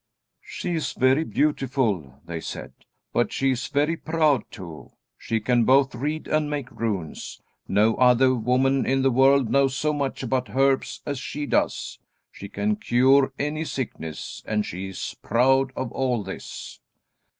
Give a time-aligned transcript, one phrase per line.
[0.41, 2.73] "She is very beautiful," they said,
[3.13, 4.89] "but she is very proud, too.
[5.15, 7.39] She can both read and make runes.
[7.67, 11.99] No other woman in the world knows so much about herbs as she does.
[12.31, 14.41] She can cure any sickness.
[14.47, 16.79] And she is proud of all this!"